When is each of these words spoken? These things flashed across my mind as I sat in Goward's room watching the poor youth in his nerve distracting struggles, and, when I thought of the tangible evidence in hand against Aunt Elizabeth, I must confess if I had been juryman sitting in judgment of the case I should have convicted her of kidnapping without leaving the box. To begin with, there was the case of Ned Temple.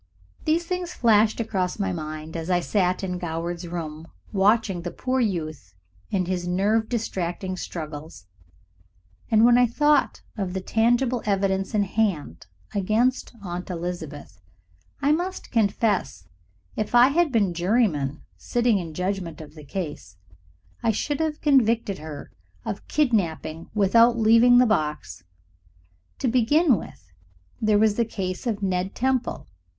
These 0.45 0.65
things 0.65 0.95
flashed 0.95 1.39
across 1.39 1.77
my 1.77 1.93
mind 1.93 2.35
as 2.35 2.49
I 2.49 2.59
sat 2.59 3.03
in 3.03 3.19
Goward's 3.19 3.67
room 3.67 4.07
watching 4.33 4.81
the 4.81 4.89
poor 4.89 5.19
youth 5.19 5.75
in 6.09 6.25
his 6.25 6.47
nerve 6.47 6.89
distracting 6.89 7.55
struggles, 7.55 8.25
and, 9.29 9.45
when 9.45 9.59
I 9.59 9.67
thought 9.67 10.23
of 10.35 10.53
the 10.55 10.59
tangible 10.59 11.21
evidence 11.27 11.75
in 11.75 11.83
hand 11.83 12.47
against 12.73 13.35
Aunt 13.43 13.69
Elizabeth, 13.69 14.41
I 15.03 15.11
must 15.11 15.51
confess 15.51 16.27
if 16.75 16.95
I 16.95 17.09
had 17.09 17.31
been 17.31 17.53
juryman 17.53 18.23
sitting 18.37 18.79
in 18.79 18.95
judgment 18.95 19.39
of 19.39 19.53
the 19.53 19.63
case 19.63 20.17
I 20.81 20.89
should 20.89 21.19
have 21.19 21.41
convicted 21.41 21.99
her 21.99 22.31
of 22.65 22.87
kidnapping 22.87 23.69
without 23.75 24.17
leaving 24.17 24.57
the 24.57 24.65
box. 24.65 25.21
To 26.17 26.27
begin 26.27 26.75
with, 26.77 27.11
there 27.61 27.77
was 27.77 27.97
the 27.97 28.03
case 28.05 28.47
of 28.47 28.63
Ned 28.63 28.95
Temple. 28.95 29.45